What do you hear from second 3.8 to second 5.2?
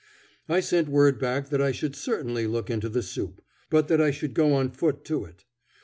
that I should go on foot